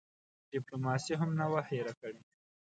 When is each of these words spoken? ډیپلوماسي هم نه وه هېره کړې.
ډیپلوماسي 0.53 1.13
هم 1.19 1.31
نه 1.39 1.45
وه 1.51 1.61
هېره 1.69 1.93
کړې. 2.01 2.21